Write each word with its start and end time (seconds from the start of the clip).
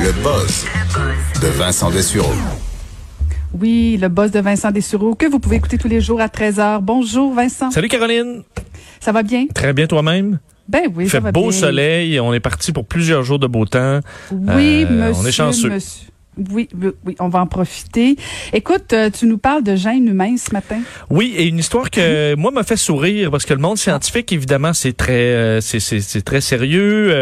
Le 0.00 0.12
buzz 0.22 0.64
de 1.42 1.48
Vincent 1.48 1.90
Dessureau. 1.90 2.32
Oui, 3.58 3.96
le 4.00 4.08
boss 4.08 4.30
de 4.32 4.40
Vincent 4.40 4.70
Dessureau, 4.72 5.14
que 5.14 5.26
vous 5.26 5.38
pouvez 5.38 5.56
écouter 5.56 5.78
tous 5.78 5.88
les 5.88 6.00
jours 6.00 6.20
à 6.20 6.26
13h. 6.26 6.80
Bonjour 6.82 7.32
Vincent. 7.32 7.70
Salut 7.70 7.88
Caroline. 7.88 8.42
Ça 9.00 9.12
va 9.12 9.22
bien? 9.22 9.46
Très 9.54 9.72
bien 9.72 9.86
toi-même? 9.86 10.40
Ben 10.68 10.82
oui, 10.94 11.04
Il 11.04 11.10
ça 11.10 11.18
fait 11.18 11.24
va 11.24 11.32
beau 11.32 11.50
bien. 11.50 11.58
soleil. 11.60 12.20
On 12.20 12.32
est 12.34 12.40
parti 12.40 12.72
pour 12.72 12.84
plusieurs 12.86 13.22
jours 13.22 13.38
de 13.38 13.46
beau 13.46 13.64
temps. 13.66 14.00
Oui, 14.32 14.84
Euh, 14.84 15.08
monsieur. 15.08 15.22
on 15.22 15.26
est 15.26 15.32
chanceux. 15.32 15.68
monsieur. 15.70 16.08
Oui, 16.50 16.68
oui, 16.76 16.88
oui, 17.06 17.14
on 17.20 17.28
va 17.28 17.40
en 17.40 17.46
profiter. 17.46 18.16
Écoute, 18.52 18.92
euh, 18.92 19.08
tu 19.08 19.26
nous 19.26 19.38
parles 19.38 19.62
de 19.62 19.76
gènes 19.76 20.08
humains 20.08 20.36
ce 20.36 20.52
matin. 20.52 20.80
Oui, 21.08 21.32
et 21.36 21.46
une 21.46 21.58
histoire 21.60 21.90
que 21.90 22.34
moi 22.34 22.50
m'a 22.50 22.64
fait 22.64 22.76
sourire 22.76 23.30
parce 23.30 23.44
que 23.44 23.54
le 23.54 23.60
monde 23.60 23.78
scientifique, 23.78 24.32
évidemment, 24.32 24.72
c'est 24.72 24.96
très, 24.96 25.12
euh, 25.12 25.60
c'est, 25.60 25.78
c'est, 25.78 26.00
c'est 26.00 26.22
très 26.22 26.40
sérieux. 26.40 27.12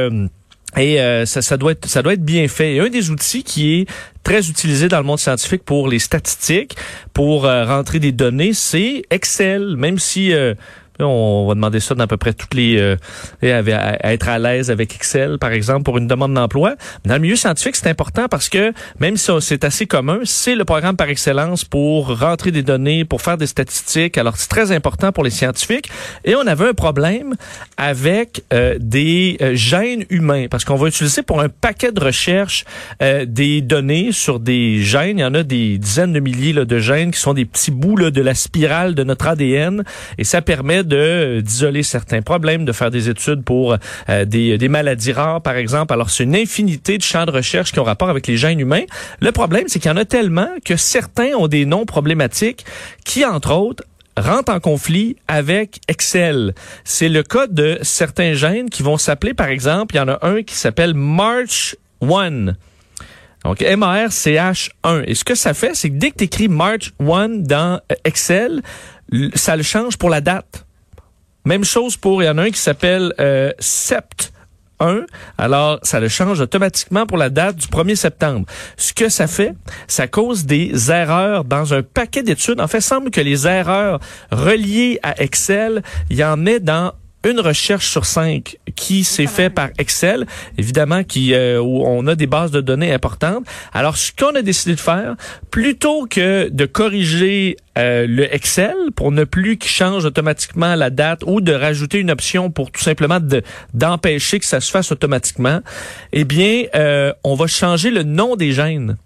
Et 0.76 1.00
euh, 1.00 1.26
ça, 1.26 1.56
doit 1.56 1.72
être 1.72 1.86
ça 1.86 2.02
doit 2.02 2.14
être 2.14 2.24
bien 2.24 2.48
fait. 2.48 2.78
Un 2.80 2.88
des 2.88 3.10
outils 3.10 3.42
qui 3.42 3.74
est 3.74 3.86
très 4.22 4.48
utilisé 4.48 4.88
dans 4.88 4.98
le 4.98 5.04
monde 5.04 5.18
scientifique 5.18 5.64
pour 5.64 5.88
les 5.88 5.98
statistiques, 5.98 6.76
pour 7.12 7.44
euh, 7.44 7.64
rentrer 7.64 7.98
des 7.98 8.12
données, 8.12 8.54
c'est 8.54 9.02
Excel. 9.10 9.76
Même 9.76 9.98
si 9.98 10.32
euh, 10.32 10.54
on 11.02 11.46
va 11.46 11.54
demander 11.54 11.80
ça 11.80 11.94
dans 11.94 12.04
à 12.04 12.06
peu 12.06 12.16
près 12.16 12.32
toutes 12.32 12.54
les 12.54 12.78
euh, 12.78 12.96
à 13.42 14.12
être 14.12 14.28
à 14.28 14.38
l'aise 14.38 14.70
avec 14.70 14.94
Excel, 14.94 15.38
par 15.38 15.52
exemple, 15.52 15.82
pour 15.84 15.98
une 15.98 16.06
demande 16.06 16.34
d'emploi. 16.34 16.74
Dans 17.04 17.14
le 17.14 17.20
milieu 17.20 17.36
scientifique, 17.36 17.76
c'est 17.76 17.88
important 17.88 18.26
parce 18.28 18.48
que 18.48 18.72
même 18.98 19.16
si 19.16 19.30
c'est 19.40 19.64
assez 19.64 19.86
commun, 19.86 20.20
c'est 20.24 20.54
le 20.54 20.64
programme 20.64 20.96
par 20.96 21.08
excellence 21.08 21.64
pour 21.64 22.18
rentrer 22.18 22.50
des 22.50 22.62
données, 22.62 23.04
pour 23.04 23.22
faire 23.22 23.38
des 23.38 23.46
statistiques. 23.46 24.18
Alors, 24.18 24.36
c'est 24.36 24.48
très 24.48 24.72
important 24.72 25.12
pour 25.12 25.24
les 25.24 25.30
scientifiques. 25.30 25.90
Et 26.24 26.34
on 26.34 26.46
avait 26.46 26.68
un 26.68 26.74
problème 26.74 27.34
avec 27.76 28.42
euh, 28.52 28.76
des 28.80 29.36
euh, 29.40 29.54
gènes 29.54 30.04
humains 30.10 30.46
parce 30.50 30.64
qu'on 30.64 30.76
va 30.76 30.88
utiliser 30.88 31.22
pour 31.22 31.40
un 31.40 31.48
paquet 31.48 31.92
de 31.92 32.00
recherches 32.00 32.64
euh, 33.02 33.24
des 33.26 33.60
données 33.60 34.12
sur 34.12 34.40
des 34.40 34.82
gènes. 34.82 35.18
Il 35.18 35.22
y 35.22 35.24
en 35.24 35.34
a 35.34 35.42
des 35.42 35.78
dizaines 35.78 36.12
de 36.12 36.20
milliers 36.20 36.52
là, 36.52 36.64
de 36.64 36.78
gènes 36.78 37.10
qui 37.10 37.20
sont 37.20 37.34
des 37.34 37.44
petits 37.44 37.70
bouts 37.70 37.96
là, 37.96 38.10
de 38.10 38.20
la 38.20 38.34
spirale 38.34 38.94
de 38.94 39.04
notre 39.04 39.28
ADN 39.28 39.84
et 40.18 40.24
ça 40.24 40.42
permet 40.42 40.84
de 40.84 40.91
euh, 40.96 41.40
d'isoler 41.40 41.82
certains 41.82 42.22
problèmes, 42.22 42.64
de 42.64 42.72
faire 42.72 42.90
des 42.90 43.08
études 43.08 43.42
pour 43.44 43.76
euh, 44.08 44.24
des, 44.24 44.68
maladies 44.68 45.12
rares, 45.12 45.40
par 45.40 45.56
exemple. 45.56 45.92
Alors, 45.92 46.10
c'est 46.10 46.24
une 46.24 46.36
infinité 46.36 46.98
de 46.98 47.02
champs 47.02 47.26
de 47.26 47.30
recherche 47.30 47.72
qui 47.72 47.80
ont 47.80 47.84
rapport 47.84 48.10
avec 48.10 48.26
les 48.26 48.36
gènes 48.36 48.60
humains. 48.60 48.84
Le 49.20 49.32
problème, 49.32 49.64
c'est 49.68 49.78
qu'il 49.78 49.90
y 49.90 49.94
en 49.94 49.96
a 49.96 50.04
tellement 50.04 50.48
que 50.64 50.76
certains 50.76 51.34
ont 51.36 51.48
des 51.48 51.66
noms 51.66 51.86
problématiques 51.86 52.64
qui, 53.04 53.24
entre 53.24 53.52
autres, 53.52 53.84
rentrent 54.16 54.52
en 54.52 54.60
conflit 54.60 55.16
avec 55.28 55.80
Excel. 55.88 56.54
C'est 56.84 57.08
le 57.08 57.22
cas 57.22 57.46
de 57.46 57.78
certains 57.82 58.34
gènes 58.34 58.70
qui 58.70 58.82
vont 58.82 58.98
s'appeler, 58.98 59.34
par 59.34 59.48
exemple, 59.48 59.94
il 59.94 59.98
y 59.98 60.00
en 60.00 60.08
a 60.08 60.18
un 60.22 60.42
qui 60.42 60.54
s'appelle 60.54 60.94
March 60.94 61.76
1. 62.02 62.54
Donc, 63.44 63.60
M-A-R-C-H-1. 63.60 65.04
Et 65.06 65.14
ce 65.14 65.24
que 65.24 65.34
ça 65.34 65.54
fait, 65.54 65.74
c'est 65.74 65.90
que 65.90 65.96
dès 65.96 66.10
que 66.10 66.18
tu 66.18 66.24
écris 66.24 66.48
March 66.48 66.92
1 67.00 67.28
dans 67.28 67.80
euh, 67.90 67.94
Excel, 68.04 68.62
ça 69.34 69.56
le 69.56 69.62
change 69.62 69.96
pour 69.96 70.10
la 70.10 70.20
date. 70.20 70.66
Même 71.44 71.64
chose 71.64 71.96
pour, 71.96 72.22
il 72.22 72.26
y 72.26 72.28
en 72.28 72.38
a 72.38 72.42
un 72.42 72.50
qui 72.50 72.60
s'appelle 72.60 73.12
euh, 73.20 73.52
Sept 73.58 74.32
1. 74.78 75.06
Alors, 75.38 75.78
ça 75.82 76.00
le 76.00 76.08
change 76.08 76.40
automatiquement 76.40 77.06
pour 77.06 77.16
la 77.16 77.30
date 77.30 77.56
du 77.56 77.66
1er 77.66 77.94
septembre. 77.94 78.46
Ce 78.76 78.92
que 78.92 79.08
ça 79.08 79.26
fait, 79.26 79.54
ça 79.86 80.06
cause 80.06 80.44
des 80.44 80.90
erreurs 80.90 81.44
dans 81.44 81.74
un 81.74 81.82
paquet 81.82 82.22
d'études. 82.22 82.60
En 82.60 82.68
fait, 82.68 82.78
il 82.78 82.82
semble 82.82 83.10
que 83.10 83.20
les 83.20 83.46
erreurs 83.46 84.00
reliées 84.30 84.98
à 85.02 85.20
Excel, 85.22 85.82
il 86.10 86.16
y 86.16 86.24
en 86.24 86.46
ait 86.46 86.60
dans 86.60 86.92
une 87.24 87.40
recherche 87.40 87.88
sur 87.88 88.04
cinq 88.04 88.58
qui 88.74 89.04
s'est 89.04 89.26
fait 89.26 89.50
par 89.50 89.68
Excel, 89.78 90.26
évidemment 90.58 91.04
qui 91.04 91.34
euh, 91.34 91.60
où 91.60 91.82
on 91.84 92.06
a 92.06 92.14
des 92.14 92.26
bases 92.26 92.50
de 92.50 92.60
données 92.60 92.92
importantes. 92.92 93.44
Alors 93.72 93.96
ce 93.96 94.12
qu'on 94.12 94.34
a 94.34 94.42
décidé 94.42 94.74
de 94.74 94.80
faire, 94.80 95.14
plutôt 95.50 96.06
que 96.06 96.48
de 96.48 96.66
corriger 96.66 97.56
euh, 97.78 98.06
le 98.08 98.34
Excel 98.34 98.74
pour 98.96 99.12
ne 99.12 99.24
plus 99.24 99.56
qu'il 99.56 99.70
change 99.70 100.04
automatiquement 100.04 100.74
la 100.74 100.90
date 100.90 101.22
ou 101.26 101.40
de 101.40 101.52
rajouter 101.52 101.98
une 101.98 102.10
option 102.10 102.50
pour 102.50 102.70
tout 102.70 102.82
simplement 102.82 103.20
de- 103.20 103.42
d'empêcher 103.72 104.38
que 104.38 104.46
ça 104.46 104.60
se 104.60 104.70
fasse 104.70 104.92
automatiquement, 104.92 105.60
eh 106.12 106.24
bien 106.24 106.64
euh, 106.74 107.12
on 107.24 107.34
va 107.34 107.46
changer 107.46 107.90
le 107.90 108.02
nom 108.02 108.36
des 108.36 108.52
gènes 108.52 108.96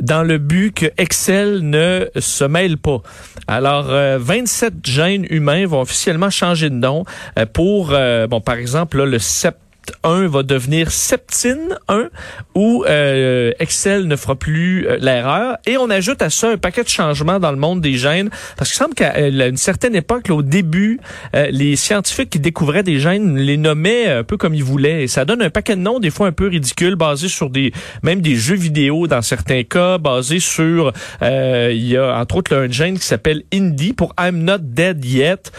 dans 0.00 0.22
le 0.22 0.38
but 0.38 0.72
que 0.72 0.86
Excel 0.98 1.60
ne 1.68 2.06
se 2.18 2.44
mêle 2.44 2.78
pas. 2.78 3.02
Alors, 3.46 3.86
euh, 3.90 4.18
27 4.20 4.74
gènes 4.84 5.26
humains 5.30 5.66
vont 5.66 5.80
officiellement 5.80 6.30
changer 6.30 6.70
de 6.70 6.74
nom 6.74 7.04
euh, 7.38 7.46
pour, 7.46 7.90
euh, 7.92 8.26
bon, 8.26 8.40
par 8.40 8.56
exemple, 8.56 9.02
le 9.02 9.18
sept 9.18 9.56
1 10.04 10.26
va 10.28 10.42
devenir 10.42 10.90
Septine 10.90 11.78
1 11.88 12.08
où 12.54 12.84
euh, 12.86 13.52
Excel 13.58 14.06
ne 14.06 14.16
fera 14.16 14.34
plus 14.34 14.86
euh, 14.86 14.96
l'erreur. 15.00 15.56
Et 15.66 15.76
on 15.76 15.90
ajoute 15.90 16.22
à 16.22 16.30
ça 16.30 16.50
un 16.50 16.56
paquet 16.56 16.82
de 16.82 16.88
changements 16.88 17.40
dans 17.40 17.50
le 17.50 17.56
monde 17.56 17.80
des 17.80 17.94
gènes 17.94 18.30
parce 18.56 18.70
qu'il 18.70 18.78
semble 18.78 18.94
qu'à 18.94 19.16
euh, 19.16 19.48
une 19.48 19.56
certaine 19.56 19.94
époque 19.94 20.28
là, 20.28 20.34
au 20.34 20.42
début 20.42 21.00
les 21.34 21.76
scientifiques 21.76 22.30
qui 22.30 22.40
découvraient 22.40 22.82
des 22.82 22.98
gènes 22.98 23.36
les 23.36 23.56
nommaient 23.56 24.08
un 24.08 24.24
peu 24.24 24.36
comme 24.36 24.54
ils 24.54 24.64
voulaient. 24.64 25.04
Et 25.04 25.08
ça 25.08 25.24
donne 25.24 25.42
un 25.42 25.50
paquet 25.50 25.76
de 25.76 25.80
noms 25.80 25.98
des 25.98 26.10
fois 26.10 26.26
un 26.26 26.32
peu 26.32 26.48
ridicules 26.48 26.96
basés 26.96 27.28
sur 27.28 27.50
des 27.50 27.72
même 28.02 28.20
des 28.20 28.34
jeux 28.34 28.56
vidéo 28.56 29.06
dans 29.06 29.22
certains 29.22 29.62
cas 29.62 29.98
basés 29.98 30.40
sur 30.40 30.92
il 31.22 31.86
y 31.86 31.96
a 31.96 32.16
entre 32.18 32.36
autres 32.36 32.54
là, 32.54 32.62
un 32.62 32.70
gène 32.70 32.98
qui 32.98 33.06
s'appelle 33.06 33.42
Indy 33.52 33.92
pour 33.92 34.14
I'm 34.18 34.44
not 34.44 34.58
dead 34.58 35.04
yet. 35.04 35.50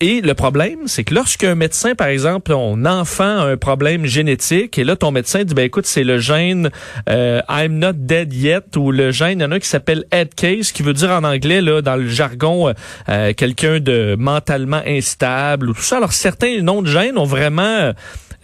Et 0.00 0.20
le 0.20 0.34
problème 0.34 0.86
c'est 0.86 1.04
que 1.04 1.14
lorsqu'un 1.14 1.54
médecin 1.54 1.94
par 1.94 2.08
exemple 2.08 2.52
on 2.52 2.84
enfant 2.84 3.40
a 3.40 3.49
un 3.50 3.56
problème 3.56 4.06
génétique. 4.06 4.78
Et 4.78 4.84
là 4.84 4.96
ton 4.96 5.10
médecin 5.10 5.44
dit 5.44 5.54
ben 5.54 5.64
écoute 5.64 5.86
c'est 5.86 6.04
le 6.04 6.18
gène 6.18 6.70
euh, 7.08 7.40
I'm 7.48 7.78
not 7.78 7.92
dead 7.94 8.32
yet 8.32 8.76
ou 8.76 8.90
le 8.90 9.10
gène 9.10 9.40
il 9.40 9.42
y 9.42 9.44
en 9.44 9.52
a 9.52 9.56
un 9.56 9.58
qui 9.58 9.68
s'appelle 9.68 10.04
head 10.12 10.34
case 10.34 10.72
qui 10.72 10.82
veut 10.82 10.92
dire 10.92 11.10
en 11.10 11.24
anglais 11.24 11.60
là 11.60 11.82
dans 11.82 11.96
le 11.96 12.08
jargon 12.08 12.68
euh, 12.68 12.72
euh, 13.08 13.32
quelqu'un 13.34 13.80
de 13.80 14.16
mentalement 14.18 14.82
instable 14.86 15.70
ou 15.70 15.74
tout 15.74 15.82
ça. 15.82 15.96
Alors 15.98 16.12
certains 16.12 16.60
noms 16.62 16.82
de 16.82 16.88
gènes 16.88 17.18
ont 17.18 17.24
vraiment 17.24 17.92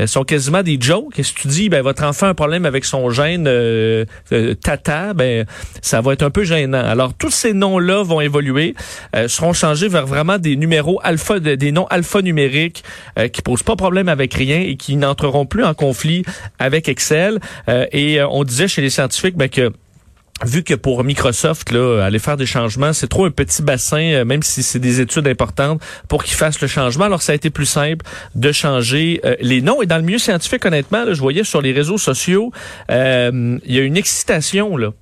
euh, 0.01 0.07
sont 0.07 0.25
quasiment 0.25 0.63
des 0.63 0.79
jokes. 0.81 1.19
Et 1.19 1.23
si 1.23 1.35
tu 1.35 1.49
dis, 1.49 1.69
ben, 1.69 1.83
votre 1.83 2.05
enfant 2.05 2.27
a 2.27 2.31
un 2.31 2.35
problème 2.35 2.67
avec 2.67 2.85
son 2.85 3.11
gène 3.11 3.47
euh, 3.47 4.05
euh, 4.33 4.55
tata, 4.55 5.15
ben, 5.15 5.47
ça 5.83 6.01
va 6.01 6.13
être 6.13 6.23
un 6.23 6.31
peu 6.31 6.45
gênant. 6.45 6.85
Alors, 6.85 7.15
tous 7.15 7.31
ces 7.31 7.53
noms-là 7.53 8.03
vont 8.03 8.21
évoluer, 8.21 8.75
euh, 9.15 9.29
seront 9.29 9.53
changés 9.53 9.89
vers 9.89 10.07
vraiment 10.07 10.39
des 10.39 10.57
numéros 10.57 11.01
alpha, 11.03 11.41
de- 11.41 11.55
des 11.55 11.73
noms 11.73 11.87
alphanumériques 11.87 12.85
euh, 13.19 13.29
qui 13.29 13.43
posent 13.43 13.63
pas 13.63 13.77
problème 13.77 14.09
avec 14.09 14.35
rien 14.35 14.61
et 14.61 14.77
qui 14.77 14.97
n'entreront 14.97 15.47
plus 15.47 15.65
en 15.65 15.75
conflit 15.75 16.25
avec 16.59 16.89
Excel. 16.89 17.39
Et 17.93 18.21
on 18.23 18.45
disait 18.45 18.69
chez 18.69 18.83
les 18.83 18.91
scientifiques 18.91 19.37
ben, 19.37 19.49
que 19.49 19.73
vu 20.45 20.63
que 20.63 20.75
pour 20.75 21.03
Microsoft, 21.05 21.73
là, 21.73 22.05
aller 22.05 22.19
faire 22.19 22.37
des 22.37 22.47
changements, 22.47 22.93
c'est 22.93 23.07
trop 23.07 23.25
un 23.25 23.31
petit 23.31 23.63
bassin, 23.63 24.13
euh, 24.13 24.25
même 24.25 24.43
si 24.43 24.63
c'est 24.63 24.79
des 24.79 25.01
études 25.01 25.27
importantes, 25.29 25.81
pour 26.09 26.25
qu'ils 26.25 26.37
fassent 26.37 26.61
le 26.61 26.69
changement. 26.69 27.07
Alors, 27.07 27.23
ça 27.23 27.33
a 27.33 27.35
été 27.35 27.51
plus 27.51 27.67
simple 27.67 28.05
de 28.35 28.53
changer 28.53 29.21
euh, 29.25 29.37
les 29.41 29.63
noms. 29.63 29.81
Et 29.83 29.87
dans 29.87 29.97
le 29.97 30.03
milieu 30.03 30.19
scientifique, 30.19 30.65
honnêtement, 30.65 31.05
là, 31.05 31.15
je 31.15 31.21
voyais 31.21 31.45
sur 31.45 31.63
les 31.63 31.73
réseaux 31.73 31.99
sociaux, 31.99 32.53
euh, 32.91 33.59
il 33.65 33.75
y 33.75 33.79
a 33.79 33.83
une 33.83 33.97
excitation, 33.97 34.77
là 34.77 34.93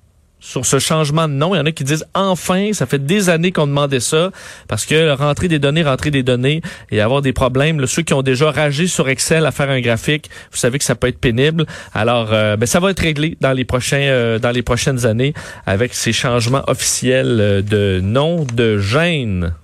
sur 0.44 0.66
ce 0.66 0.78
changement 0.78 1.26
de 1.26 1.32
nom. 1.32 1.54
Il 1.54 1.58
y 1.58 1.60
en 1.60 1.64
a 1.64 1.72
qui 1.72 1.84
disent 1.84 2.04
enfin, 2.12 2.72
ça 2.74 2.84
fait 2.84 3.04
des 3.04 3.30
années 3.30 3.50
qu'on 3.50 3.66
demandait 3.66 3.98
ça, 3.98 4.30
parce 4.68 4.84
que 4.84 5.10
rentrer 5.16 5.48
des 5.48 5.58
données, 5.58 5.82
rentrer 5.82 6.10
des 6.10 6.22
données 6.22 6.60
et 6.90 7.00
avoir 7.00 7.22
des 7.22 7.32
problèmes, 7.32 7.80
là, 7.80 7.86
ceux 7.86 8.02
qui 8.02 8.12
ont 8.12 8.22
déjà 8.22 8.50
ragé 8.50 8.86
sur 8.86 9.08
Excel 9.08 9.46
à 9.46 9.52
faire 9.52 9.70
un 9.70 9.80
graphique, 9.80 10.28
vous 10.52 10.58
savez 10.58 10.78
que 10.78 10.84
ça 10.84 10.94
peut 10.94 11.08
être 11.08 11.18
pénible. 11.18 11.64
Alors, 11.94 12.28
euh, 12.32 12.56
ben, 12.56 12.66
ça 12.66 12.78
va 12.78 12.90
être 12.90 13.00
réglé 13.00 13.38
dans 13.40 13.52
les 13.52 13.64
prochains, 13.64 13.96
euh, 13.96 14.38
dans 14.38 14.50
les 14.50 14.62
prochaines 14.62 15.06
années 15.06 15.32
avec 15.64 15.94
ces 15.94 16.12
changements 16.12 16.62
officiels 16.66 17.38
euh, 17.40 17.62
de 17.62 18.00
nom 18.02 18.44
de 18.44 18.78
gène. 18.78 19.54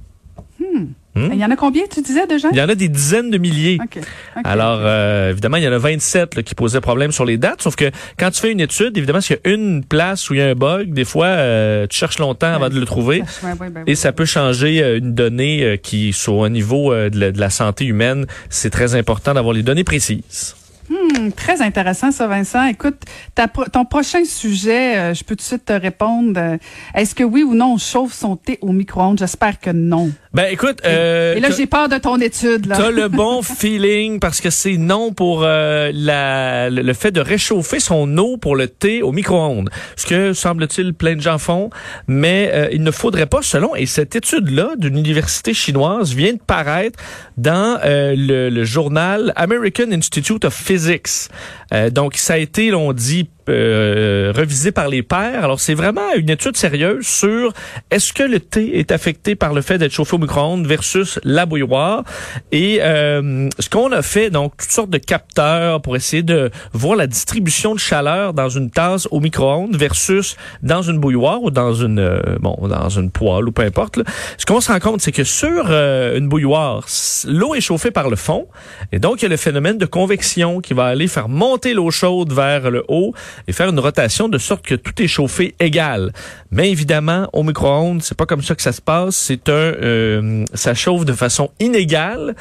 Il 1.16 1.34
y 1.34 1.44
en 1.44 1.50
a 1.50 1.56
combien, 1.56 1.82
tu 1.92 2.02
disais, 2.02 2.22
gens? 2.38 2.50
Il 2.52 2.58
y 2.58 2.62
en 2.62 2.68
a 2.68 2.74
des 2.74 2.88
dizaines 2.88 3.30
de 3.30 3.38
milliers. 3.38 3.78
OK. 3.82 3.98
OK. 3.98 4.42
Alors, 4.44 4.78
euh, 4.80 5.30
évidemment, 5.30 5.56
il 5.56 5.64
y 5.64 5.68
en 5.68 5.72
a 5.72 5.78
27 5.78 6.36
là, 6.36 6.42
qui 6.42 6.54
posaient 6.54 6.80
problème 6.80 7.10
sur 7.10 7.24
les 7.24 7.36
dates, 7.36 7.62
sauf 7.62 7.74
que 7.74 7.90
quand 8.18 8.30
tu 8.30 8.40
fais 8.40 8.52
une 8.52 8.60
étude, 8.60 8.96
évidemment, 8.96 9.20
s'il 9.20 9.36
y 9.44 9.48
a 9.48 9.52
une 9.52 9.84
place 9.84 10.30
où 10.30 10.34
il 10.34 10.38
y 10.38 10.42
a 10.42 10.48
un 10.48 10.54
bug, 10.54 10.92
des 10.92 11.04
fois, 11.04 11.26
euh, 11.26 11.86
tu 11.88 11.98
cherches 11.98 12.18
longtemps 12.18 12.52
avant 12.52 12.68
de 12.68 12.78
le 12.78 12.86
trouver. 12.86 13.22
Ouais, 13.42 13.50
ouais, 13.60 13.70
ben 13.70 13.84
Et 13.86 13.94
ça 13.96 14.12
peut 14.12 14.24
changer 14.24 14.82
euh, 14.82 14.98
une 14.98 15.14
donnée 15.14 15.64
euh, 15.64 15.76
qui, 15.76 16.12
sur 16.12 16.44
un 16.44 16.50
niveau 16.50 16.92
euh, 16.92 17.10
de, 17.10 17.18
la, 17.18 17.32
de 17.32 17.40
la 17.40 17.50
santé 17.50 17.86
humaine, 17.86 18.26
c'est 18.48 18.70
très 18.70 18.94
important 18.94 19.34
d'avoir 19.34 19.54
les 19.54 19.62
données 19.62 19.84
précises. 19.84 20.54
Hmm, 20.90 21.30
très 21.30 21.62
intéressant 21.62 22.10
ça, 22.10 22.26
Vincent. 22.26 22.66
Écoute, 22.66 22.96
ta, 23.36 23.46
ton 23.46 23.84
prochain 23.84 24.24
sujet, 24.24 24.96
euh, 24.98 25.14
je 25.14 25.22
peux 25.22 25.36
tout 25.36 25.42
de 25.42 25.46
suite 25.46 25.64
te 25.66 25.72
répondre. 25.72 26.32
Euh, 26.36 26.56
Est-ce 26.96 27.14
que 27.14 27.22
oui 27.22 27.44
ou 27.44 27.54
non 27.54 27.74
on 27.74 27.78
chauffe 27.78 28.12
son 28.12 28.34
thé 28.34 28.58
au 28.60 28.72
micro-ondes? 28.72 29.16
J'espère 29.20 29.60
que 29.60 29.70
non. 29.70 30.10
Ben 30.34 30.46
écoute, 30.50 30.80
euh, 30.84 31.36
et 31.36 31.40
là 31.40 31.50
j'ai 31.56 31.66
peur 31.66 31.88
de 31.88 31.96
ton 31.98 32.16
étude. 32.20 32.66
là. 32.66 32.76
T'as 32.76 32.90
le 32.90 33.06
bon 33.08 33.40
feeling 33.42 34.18
parce 34.18 34.40
que 34.40 34.50
c'est 34.50 34.78
non 34.78 35.12
pour 35.12 35.42
euh, 35.44 35.92
la, 35.94 36.70
le 36.70 36.92
fait 36.92 37.12
de 37.12 37.20
réchauffer 37.20 37.78
son 37.78 38.18
eau 38.18 38.36
pour 38.36 38.56
le 38.56 38.66
thé 38.66 39.02
au 39.02 39.12
micro-ondes. 39.12 39.70
Ce 39.94 40.06
que 40.06 40.32
semble-t-il 40.32 40.94
plein 40.94 41.14
de 41.14 41.20
gens 41.20 41.38
font, 41.38 41.70
mais 42.08 42.50
euh, 42.52 42.68
il 42.72 42.82
ne 42.82 42.90
faudrait 42.90 43.26
pas 43.26 43.42
selon. 43.42 43.76
Et 43.76 43.86
cette 43.86 44.16
étude-là 44.16 44.70
d'une 44.76 44.98
université 44.98 45.54
chinoise 45.54 46.14
vient 46.14 46.32
de 46.32 46.40
paraître 46.44 46.98
dans 47.36 47.78
le, 47.84 48.48
le 48.50 48.64
journal 48.64 49.32
American 49.36 49.92
Institute 49.92 50.44
of 50.44 50.52
Physics 50.54 50.79
euh, 51.72 51.90
donc, 51.90 52.16
ça 52.16 52.34
a 52.34 52.36
été, 52.38 52.70
l'on 52.70 52.92
dit, 52.92 53.28
euh, 53.48 54.32
revisé 54.36 54.72
par 54.72 54.88
les 54.88 55.02
pairs. 55.02 55.44
Alors, 55.44 55.60
c'est 55.60 55.74
vraiment 55.74 56.12
une 56.16 56.30
étude 56.30 56.56
sérieuse 56.56 57.06
sur 57.06 57.52
est-ce 57.90 58.12
que 58.12 58.22
le 58.22 58.40
thé 58.40 58.78
est 58.78 58.92
affecté 58.92 59.34
par 59.34 59.54
le 59.54 59.62
fait 59.62 59.78
d'être 59.78 59.92
chauffé 59.92 60.16
au 60.16 60.18
micro-ondes 60.18 60.66
versus 60.66 61.18
la 61.24 61.46
bouilloire. 61.46 62.04
Et 62.52 62.78
euh, 62.80 63.48
ce 63.58 63.68
qu'on 63.68 63.92
a 63.92 64.02
fait, 64.02 64.30
donc, 64.30 64.56
toutes 64.56 64.70
sortes 64.70 64.90
de 64.90 64.98
capteurs 64.98 65.80
pour 65.82 65.96
essayer 65.96 66.22
de 66.22 66.50
voir 66.72 66.96
la 66.96 67.06
distribution 67.06 67.74
de 67.74 67.80
chaleur 67.80 68.34
dans 68.34 68.48
une 68.48 68.70
tasse 68.70 69.08
au 69.10 69.20
micro-ondes 69.20 69.76
versus 69.76 70.36
dans 70.62 70.82
une 70.82 70.98
bouilloire 70.98 71.42
ou 71.42 71.50
dans 71.50 71.74
une 71.74 71.98
euh, 71.98 72.20
bon 72.40 72.56
dans 72.68 72.88
une 72.88 73.10
poêle 73.10 73.48
ou 73.48 73.52
peu 73.52 73.62
importe. 73.62 73.96
Là. 73.96 74.04
Ce 74.38 74.46
qu'on 74.46 74.60
se 74.60 74.70
rend 74.70 74.78
compte, 74.78 75.00
c'est 75.00 75.12
que 75.12 75.24
sur 75.24 75.66
euh, 75.68 76.18
une 76.18 76.28
bouilloire, 76.28 76.86
l'eau 77.26 77.54
est 77.54 77.60
chauffée 77.60 77.90
par 77.90 78.08
le 78.10 78.16
fond, 78.16 78.46
et 78.92 78.98
donc 78.98 79.20
il 79.20 79.24
y 79.24 79.26
a 79.26 79.28
le 79.28 79.36
phénomène 79.36 79.78
de 79.78 79.86
convection 79.86 80.60
qui 80.60 80.74
va 80.74 80.86
aller 80.86 81.08
faire 81.08 81.28
monter 81.28 81.74
l'eau 81.74 81.90
chaude 81.90 82.32
vers 82.32 82.70
le 82.70 82.84
haut 82.88 83.14
et 83.48 83.52
faire 83.52 83.68
une 83.68 83.78
rotation 83.78 84.28
de 84.28 84.38
sorte 84.38 84.64
que 84.64 84.74
tout 84.74 85.00
est 85.02 85.08
chauffé 85.08 85.54
égal. 85.60 86.12
Mais 86.50 86.70
évidemment, 86.70 87.28
au 87.32 87.42
micro-ondes, 87.42 88.02
c'est 88.02 88.16
pas 88.16 88.26
comme 88.26 88.42
ça 88.42 88.54
que 88.54 88.62
ça 88.62 88.72
se 88.72 88.82
passe. 88.82 89.16
C'est 89.16 89.48
un, 89.48 89.52
euh, 89.52 90.44
ça 90.54 90.74
chauffe 90.74 91.04
de 91.04 91.12
façon 91.12 91.50
inégale 91.60 92.34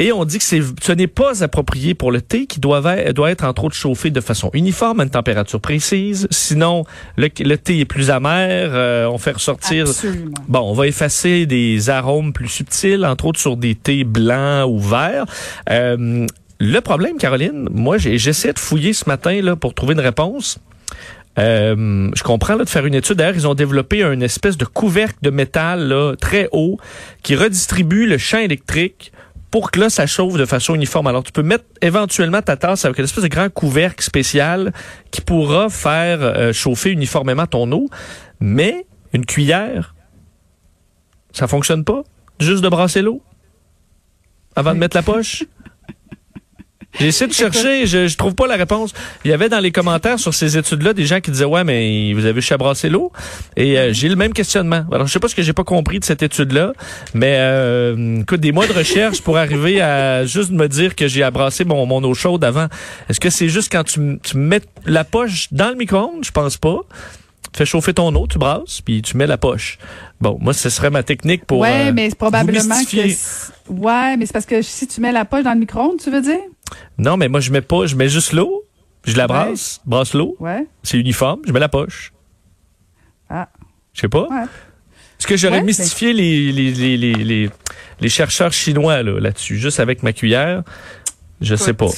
et 0.00 0.12
on 0.12 0.24
dit 0.24 0.38
que 0.38 0.44
c'est, 0.44 0.62
ce 0.82 0.92
n'est 0.92 1.06
pas 1.06 1.44
approprié 1.44 1.94
pour 1.94 2.10
le 2.10 2.22
thé 2.22 2.46
qui 2.46 2.58
doit 2.58 2.82
être, 2.96 3.12
doit 3.12 3.30
être 3.30 3.44
entre 3.44 3.64
autres 3.64 3.76
chauffé 3.76 4.10
de 4.10 4.20
façon 4.22 4.50
uniforme 4.54 5.00
à 5.00 5.04
une 5.04 5.10
température 5.10 5.60
précise. 5.60 6.26
Sinon, 6.30 6.84
le, 7.16 7.28
le 7.38 7.56
thé 7.56 7.80
est 7.80 7.84
plus 7.84 8.10
amer. 8.10 8.70
Euh, 8.72 9.06
on 9.06 9.18
fait 9.18 9.32
ressortir. 9.32 9.86
Absolument. 9.86 10.34
Bon, 10.48 10.60
on 10.60 10.72
va 10.72 10.86
effacer 10.86 11.44
des 11.44 11.90
arômes 11.90 12.32
plus 12.32 12.48
subtils, 12.48 13.04
entre 13.04 13.26
autres 13.26 13.40
sur 13.40 13.58
des 13.58 13.74
thés 13.74 14.04
blancs 14.04 14.70
ou 14.70 14.78
verts. 14.78 15.26
Euh, 15.68 16.26
le 16.60 16.80
problème, 16.80 17.16
Caroline, 17.16 17.68
moi, 17.72 17.96
j'essaie 17.96 18.52
de 18.52 18.58
fouiller 18.58 18.92
ce 18.92 19.08
matin 19.08 19.40
là 19.40 19.56
pour 19.56 19.72
trouver 19.72 19.94
une 19.94 20.00
réponse. 20.00 20.58
Euh, 21.38 22.10
je 22.14 22.22
comprends 22.22 22.54
là, 22.54 22.64
de 22.64 22.68
faire 22.68 22.84
une 22.84 22.94
étude. 22.94 23.16
D'ailleurs, 23.16 23.34
ils 23.34 23.48
ont 23.48 23.54
développé 23.54 24.04
un 24.04 24.20
espèce 24.20 24.58
de 24.58 24.66
couvercle 24.66 25.16
de 25.22 25.30
métal 25.30 26.16
très 26.20 26.50
haut 26.52 26.78
qui 27.22 27.34
redistribue 27.34 28.06
le 28.06 28.18
champ 28.18 28.38
électrique 28.38 29.10
pour 29.50 29.70
que 29.70 29.80
là, 29.80 29.88
ça 29.88 30.06
chauffe 30.06 30.36
de 30.36 30.44
façon 30.44 30.74
uniforme. 30.74 31.06
Alors, 31.06 31.24
tu 31.24 31.32
peux 31.32 31.42
mettre 31.42 31.64
éventuellement 31.80 32.42
ta 32.42 32.58
tasse 32.58 32.84
avec 32.84 32.98
une 32.98 33.04
espèce 33.04 33.24
de 33.24 33.28
grand 33.28 33.48
couvercle 33.48 34.04
spécial 34.04 34.74
qui 35.10 35.22
pourra 35.22 35.70
faire 35.70 36.18
euh, 36.20 36.52
chauffer 36.52 36.90
uniformément 36.90 37.46
ton 37.46 37.72
eau. 37.72 37.88
Mais 38.38 38.84
une 39.14 39.24
cuillère, 39.24 39.94
ça 41.32 41.48
fonctionne 41.48 41.84
pas. 41.84 42.02
Juste 42.38 42.62
de 42.62 42.68
brasser 42.68 43.00
l'eau 43.00 43.22
avant 44.56 44.74
de 44.74 44.78
mettre 44.78 44.96
la 44.96 45.02
poche. 45.02 45.44
J'ai 46.98 47.06
essayé 47.06 47.28
de 47.28 47.32
chercher, 47.34 47.86
je, 47.86 48.08
je 48.08 48.16
trouve 48.16 48.34
pas 48.34 48.46
la 48.46 48.56
réponse. 48.56 48.92
Il 49.24 49.30
y 49.30 49.34
avait 49.34 49.48
dans 49.48 49.60
les 49.60 49.70
commentaires 49.70 50.18
sur 50.18 50.34
ces 50.34 50.58
études-là 50.58 50.92
des 50.92 51.06
gens 51.06 51.20
qui 51.20 51.30
disaient 51.30 51.44
ouais 51.44 51.62
mais 51.62 52.12
vous 52.14 52.26
avez 52.26 52.40
chabrassé 52.40 52.88
l'eau 52.88 53.12
et 53.56 53.78
euh, 53.78 53.92
j'ai 53.92 54.08
le 54.08 54.16
même 54.16 54.32
questionnement. 54.32 54.84
Alors 54.90 55.06
je 55.06 55.12
sais 55.12 55.20
pas 55.20 55.28
ce 55.28 55.34
que 55.34 55.42
j'ai 55.42 55.52
pas 55.52 55.64
compris 55.64 56.00
de 56.00 56.04
cette 56.04 56.22
étude-là, 56.22 56.72
mais 57.14 57.36
euh, 57.38 58.20
écoute 58.20 58.40
des 58.40 58.52
mois 58.52 58.66
de 58.66 58.72
recherche 58.72 59.22
pour 59.22 59.38
arriver 59.38 59.80
à 59.80 60.26
juste 60.26 60.50
me 60.50 60.66
dire 60.68 60.96
que 60.96 61.06
j'ai 61.06 61.22
abrassé 61.22 61.64
mon, 61.64 61.86
mon 61.86 62.02
eau 62.02 62.14
chaude 62.14 62.44
avant. 62.44 62.66
Est-ce 63.08 63.20
que 63.20 63.30
c'est 63.30 63.48
juste 63.48 63.70
quand 63.70 63.84
tu, 63.84 64.18
tu 64.22 64.36
mets 64.36 64.60
la 64.84 65.04
poche 65.04 65.48
dans 65.52 65.70
le 65.70 65.76
micro-ondes? 65.76 66.24
Je 66.24 66.32
pense 66.32 66.56
pas. 66.56 66.80
Tu 67.52 67.58
fais 67.58 67.66
chauffer 67.66 67.94
ton 67.94 68.14
eau, 68.14 68.28
tu 68.28 68.38
brasses, 68.38 68.80
puis 68.80 69.02
tu 69.02 69.16
mets 69.16 69.26
la 69.26 69.36
poche. 69.36 69.78
Bon, 70.20 70.38
moi, 70.40 70.52
ce 70.52 70.70
serait 70.70 70.90
ma 70.90 71.02
technique 71.02 71.44
pour. 71.46 71.58
Ouais, 71.60 71.88
euh, 71.88 71.92
mais 71.92 72.08
c'est 72.08 72.18
probablement 72.18 72.74
vous 72.74 72.84
que. 72.84 73.72
Ouais, 73.72 74.16
mais 74.16 74.26
c'est 74.26 74.32
parce 74.32 74.46
que 74.46 74.62
si 74.62 74.86
tu 74.86 75.00
mets 75.00 75.10
la 75.10 75.24
poche 75.24 75.42
dans 75.42 75.54
le 75.54 75.58
micro-ondes, 75.58 75.98
tu 76.00 76.10
veux 76.10 76.22
dire? 76.22 76.38
Non, 76.98 77.16
mais 77.16 77.28
moi, 77.28 77.40
je 77.40 77.50
mets 77.50 77.60
pas, 77.62 77.86
je 77.86 77.96
mets 77.96 78.08
juste 78.08 78.32
l'eau, 78.32 78.64
je 79.04 79.16
la 79.16 79.26
brasse, 79.26 79.80
brasse 79.86 80.14
l'eau, 80.14 80.36
Ouais. 80.40 80.66
c'est 80.82 80.98
uniforme, 80.98 81.40
je 81.46 81.52
mets 81.52 81.60
la 81.60 81.68
poche. 81.68 82.12
Ah. 83.28 83.48
Je 83.94 84.00
sais 84.02 84.08
pas. 84.08 84.26
Ouais. 84.28 84.42
Est-ce 85.18 85.26
que 85.26 85.36
j'aurais 85.36 85.58
Ouais, 85.58 85.64
mystifié 85.64 86.12
les, 86.12 86.50
les, 86.52 86.70
les, 86.72 86.96
les, 86.96 87.12
les, 87.14 87.50
les 88.00 88.08
chercheurs 88.08 88.52
chinois 88.52 89.02
là, 89.02 89.20
là-dessus, 89.20 89.58
juste 89.58 89.78
avec 89.80 90.02
ma 90.02 90.12
cuillère? 90.12 90.62
Je 91.40 91.54
sais 91.54 91.72
pas. 91.72 91.88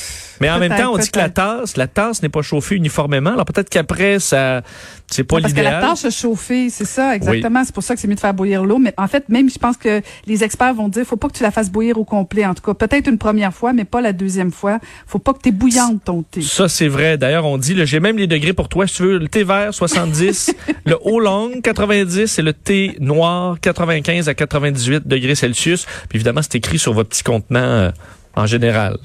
Mais 0.40 0.50
en 0.50 0.58
même 0.58 0.74
temps, 0.74 0.92
on 0.92 0.98
dit 0.98 1.10
que 1.10 1.18
la 1.18 1.28
tasse, 1.28 1.76
la 1.76 1.86
tasse 1.86 2.22
n'est 2.22 2.28
pas 2.28 2.42
chauffée 2.42 2.76
uniformément. 2.76 3.30
Alors 3.30 3.44
peut-être 3.44 3.68
qu'après, 3.68 4.18
ça, 4.18 4.62
c'est 5.08 5.24
pas 5.24 5.36
Non, 5.36 5.42
Parce 5.42 5.54
que 5.54 5.60
la 5.60 5.76
l'idéal. 5.76 5.82
tâche 5.90 6.04
a 6.04 6.10
chauffé, 6.10 6.70
c'est 6.70 6.84
ça, 6.84 7.14
exactement. 7.14 7.62
C'est 7.64 7.74
pour 7.74 7.82
ça 7.82 7.94
que 7.94 8.00
c'est 8.00 8.08
mieux 8.08 8.14
de 8.14 8.20
faire 8.20 8.34
bouillir 8.34 8.64
l'eau. 8.64 8.78
Mais 8.78 8.94
en 8.96 9.08
fait, 9.08 9.28
même, 9.28 9.50
je 9.50 9.58
pense 9.58 9.76
que 9.76 10.00
les 10.26 10.44
experts 10.44 10.74
vont 10.74 10.88
dire, 10.88 11.04
faut 11.04 11.16
pas 11.16 11.28
que 11.28 11.36
tu 11.36 11.42
la 11.42 11.50
fasses 11.50 11.70
bouillir 11.70 11.98
au 11.98 12.04
complet. 12.04 12.46
En 12.46 12.54
tout 12.54 12.62
cas, 12.62 12.74
peut-être 12.74 13.08
une 13.08 13.18
première 13.18 13.52
fois, 13.52 13.72
mais 13.72 13.84
pas 13.84 14.00
la 14.00 14.12
deuxième 14.12 14.52
fois. 14.52 14.78
Faut 15.06 15.18
pas 15.18 15.32
que 15.32 15.40
tu 15.42 15.52
bouillante 15.52 16.04
ton 16.04 16.22
thé. 16.22 16.42
Ça, 16.42 16.68
c'est 16.68 16.88
vrai. 16.88 17.18
D'ailleurs, 17.18 17.44
on 17.46 17.58
dit, 17.58 17.76
j'ai 17.84 18.00
même 18.00 18.16
les 18.16 18.26
degrés 18.26 18.52
pour 18.52 18.68
toi. 18.68 18.86
Si 18.86 18.96
tu 18.96 19.02
veux, 19.02 19.18
le 19.18 19.28
thé 19.28 19.44
vert, 19.44 19.74
70, 19.74 20.54
le 20.86 20.98
haut 21.02 21.20
long, 21.20 21.60
90, 21.62 22.38
et 22.38 22.42
le 22.42 22.52
thé 22.52 22.96
noir, 23.00 23.58
95 23.60 24.28
à 24.28 24.34
98 24.34 25.06
degrés 25.06 25.34
Celsius. 25.34 25.86
Puis 26.08 26.16
évidemment, 26.16 26.42
c'est 26.42 26.54
écrit 26.56 26.78
sur 26.78 26.92
votre 26.94 27.10
petit 27.10 27.22
contenant 27.22 27.60
euh, 27.60 27.90
en 28.34 28.46
général. 28.46 28.98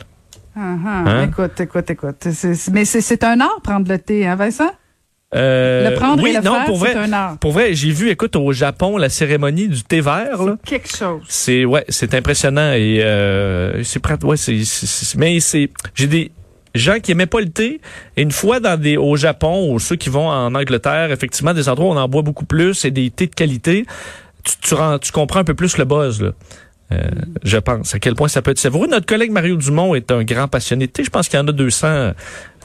Ah, 0.59 0.75
ah. 0.86 1.04
Hein? 1.06 1.27
Écoute, 1.30 1.59
écoute, 1.59 1.89
écoute. 1.92 2.27
Mais 2.71 2.86
c'est 2.86 3.24
un 3.24 3.39
art 3.42 3.59
prendre 3.63 3.88
le 3.89 4.00
thé, 4.00 4.25
hein, 4.25 4.36
Vincent? 4.36 4.71
Euh, 5.36 5.89
le 5.89 5.95
prendre 5.98 6.24
oui, 6.24 6.30
et 6.30 6.33
le 6.38 6.42
non, 6.42 6.54
faire, 6.54 6.65
pour 6.65 6.77
vrai, 6.77 6.95
un 6.95 7.12
art. 7.12 7.38
pour 7.38 7.51
vrai, 7.51 7.74
j'ai 7.74 7.92
vu, 7.92 8.09
écoute, 8.09 8.36
au 8.38 8.54
Japon, 8.54 8.95
la 8.98 9.09
cérémonie 9.09 9.68
du 9.68 9.83
thé 9.83 10.00
vert, 10.00 10.42
là. 10.42 10.57
Quelque 10.65 10.88
chose. 10.88 11.21
C'est 11.27 11.65
ouais, 11.65 11.83
c'est 11.89 12.13
impressionnant 12.15 12.71
et 12.71 13.04
euh, 13.04 13.83
c'est. 13.83 14.01
Ouais, 14.24 14.38
c'est 14.38 14.63
c'est- 14.63 14.86
c'est- 14.86 15.18
mais 15.18 15.39
c'est 15.42 15.69
j'ai 15.95 16.07
des 16.07 16.31
gens 16.74 17.00
qui 17.01 17.12
aimaient 17.12 17.25
pas 17.25 17.42
le 17.42 17.50
thé 17.50 17.81
et 18.15 18.21
une 18.21 18.31
fois 18.31 18.62
dans 18.62 18.80
des 18.80 18.95
au 18.95 19.18
Japon 19.18 19.74
ou 19.74 19.80
ceux 19.80 19.98
qui 19.98 20.08
vont 20.10 20.29
en 20.29 20.55
Angleterre, 20.55 21.12
effectivement 21.12 21.53
des 21.53 21.67
endroits 21.67 21.89
où 21.89 21.91
on 21.93 21.98
en 22.00 22.08
boit 22.08 22.22
beaucoup 22.22 22.46
plus 22.46 22.86
et 22.86 22.91
des 22.91 23.10
thés 23.10 23.27
de 23.27 23.36
qualité, 23.36 23.86
tu 24.46 24.53
tu, 24.62 24.74
rends- 24.75 24.98
tu 24.98 25.12
comprends 25.12 25.41
un 25.41 25.43
peu 25.43 25.55
plus 25.55 25.77
le 25.77 25.84
buzz 25.84 26.22
là. 26.22 26.32
Euh, 26.94 27.03
je 27.44 27.58
pense 27.58 27.94
à 27.96 28.00
quel 28.00 28.15
point 28.15 28.29
ça 28.29 28.41
peut 28.41 28.51
être 28.51 28.60
savoureux. 28.60 28.88
Notre 28.88 29.06
collègue 29.06 29.32
Mario 29.32 29.58
Dumont 29.58 29.94
est 29.94 30.10
un 30.10 30.24
grand 30.24 30.48
passionné 30.48 30.88
de 30.88 30.91
thé. 30.91 31.03
Je 31.03 31.10
pense 31.10 31.27
qu'il 31.27 31.38
y 31.38 31.41
en 31.41 31.48
a 31.48 31.51
200 31.51 31.88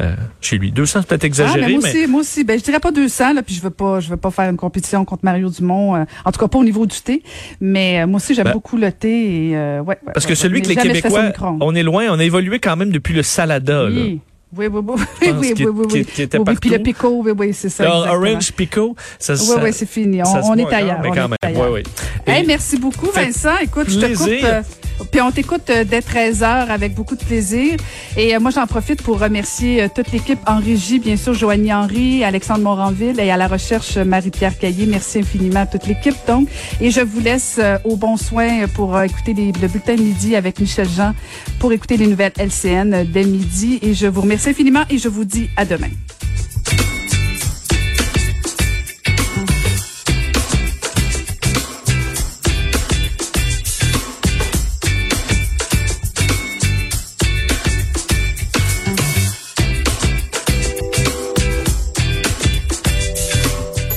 euh, 0.00 0.14
chez 0.40 0.58
lui. 0.58 0.70
200 0.70 1.00
c'est 1.00 1.08
peut-être 1.08 1.24
Ah, 1.24 1.26
exagéré, 1.26 1.60
mais 1.60 1.72
moi 1.72 1.80
mais 1.82 1.88
aussi, 1.88 2.06
moi 2.06 2.20
aussi. 2.20 2.44
Ben, 2.44 2.56
je 2.58 2.62
dirais 2.64 2.78
pas 2.78 2.92
200, 2.92 3.32
là, 3.34 3.42
puis 3.42 3.54
je 3.54 3.60
veux 3.60 3.70
pas, 3.70 3.98
je 3.98 4.08
veux 4.08 4.16
pas 4.16 4.30
faire 4.30 4.48
une 4.48 4.56
compétition 4.56 5.04
contre 5.04 5.24
Mario 5.24 5.50
Dumont. 5.50 5.96
euh, 5.96 6.04
en 6.24 6.30
tout 6.30 6.38
cas, 6.38 6.46
pas 6.46 6.58
au 6.58 6.64
niveau 6.64 6.86
du 6.86 7.00
thé. 7.00 7.22
Mais 7.60 8.00
euh, 8.00 8.06
moi 8.06 8.18
aussi, 8.18 8.34
j'aime 8.34 8.44
Ben, 8.44 8.52
beaucoup 8.52 8.76
le 8.76 8.92
thé 8.92 9.48
et, 9.50 9.56
euh, 9.56 9.80
ouais, 9.80 9.98
ouais, 10.06 10.12
parce 10.14 10.24
que 10.24 10.30
ouais. 10.30 10.36
celui 10.36 10.62
que 10.62 10.68
les 10.68 10.76
Québécois, 10.76 11.32
on 11.60 11.74
est 11.74 11.82
loin. 11.82 12.06
On 12.10 12.18
a 12.20 12.24
évolué 12.24 12.60
quand 12.60 12.76
même 12.76 12.90
depuis 12.92 13.14
le 13.14 13.22
salada. 13.24 13.86
Oui. 13.86 14.20
Oui, 14.56 14.66
oui, 14.66 14.80
oui, 14.84 14.94
oui, 15.40 15.54
qu'il- 15.54 15.68
oui, 15.68 15.72
oui, 15.74 15.86
oui. 15.92 16.04
qu'il 16.04 16.24
était 16.24 16.38
Oui, 16.38 16.44
oui, 16.48 16.54
Puis 16.60 16.70
le 16.70 16.78
pico, 16.80 17.08
oui, 17.24 17.32
oui, 17.38 17.54
c'est 17.54 17.68
ça. 17.68 17.84
Alors. 17.84 18.06
Orange 18.20 18.52
Pico, 18.52 18.94
ça, 19.18 19.32
Oui, 19.34 19.38
ça- 19.38 19.62
oui, 19.62 19.72
c'est 19.72 19.88
fini. 19.88 20.22
On, 20.22 20.26
se 20.26 20.46
on 20.48 20.54
est 20.56 20.72
ailleurs. 20.72 20.98
mais 21.02 21.10
quand 21.10 21.28
même. 21.28 21.56
Ouais, 21.56 21.68
ouais. 21.68 21.82
Hey, 22.26 22.44
merci 22.46 22.76
beaucoup, 22.78 23.10
Vincent. 23.10 23.56
Écoute, 23.62 23.88
je 23.88 23.98
te 23.98 24.06
coupe. 24.06 24.26
plaisir. 24.26 24.44
euh, 24.44 24.62
puis 25.10 25.20
on 25.20 25.30
t'écoute 25.30 25.68
euh, 25.70 25.84
dès 25.84 26.00
13 26.02 26.42
heures 26.42 26.70
avec 26.70 26.94
beaucoup 26.94 27.16
de 27.16 27.24
plaisir. 27.24 27.76
Et 28.16 28.34
euh, 28.34 28.40
moi, 28.40 28.50
j'en 28.50 28.66
profite 28.66 29.02
pour 29.02 29.18
remercier 29.20 29.82
euh, 29.82 29.88
toute 29.94 30.12
l'équipe 30.12 30.38
en 30.46 30.58
régie, 30.58 30.98
bien 30.98 31.16
sûr, 31.16 31.34
Joanie 31.34 31.72
Henry, 31.72 32.24
Alexandre 32.24 32.60
Moranville 32.60 33.18
et 33.20 33.30
à 33.30 33.36
la 33.36 33.48
recherche 33.48 33.96
Marie-Pierre 33.96 34.58
Caillé. 34.58 34.86
Merci 34.86 35.18
infiniment 35.20 35.60
à 35.60 35.66
toute 35.66 35.86
l'équipe, 35.86 36.16
donc. 36.26 36.48
Et 36.80 36.90
je 36.90 37.00
vous 37.00 37.20
laisse 37.20 37.60
au 37.84 37.96
bon 37.96 38.16
soin 38.16 38.66
pour 38.74 39.00
écouter 39.02 39.34
les- 39.34 39.52
le 39.52 39.68
bulletin 39.68 39.94
de 39.94 40.02
midi 40.02 40.36
avec 40.36 40.58
Michel 40.60 40.88
Jean 40.88 41.14
pour 41.58 41.72
écouter 41.72 41.96
les 41.96 42.06
nouvelles 42.06 42.32
LCN 42.38 43.04
dès 43.04 43.24
midi. 43.24 43.78
Et 43.82 43.94
je 43.94 44.06
vous 44.06 44.20
remercie 44.22 44.50
infiniment 44.50 44.82
et 44.90 44.98
je 44.98 45.08
vous 45.08 45.24
dis 45.24 45.48
à 45.56 45.64
demain. 45.64 45.88